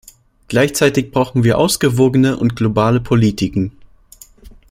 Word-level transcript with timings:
Gleichzeitig 0.47 1.11
brauchen 1.11 1.43
wir 1.43 1.59
ausgewogene 1.59 2.35
und 2.35 2.55
globale 2.55 2.99
Politiken. 3.01 3.73